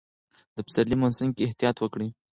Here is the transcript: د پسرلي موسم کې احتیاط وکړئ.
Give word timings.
د 0.55 0.57
پسرلي 0.65 0.95
موسم 1.01 1.29
کې 1.35 1.47
احتیاط 1.47 1.77
وکړئ. 1.79 2.09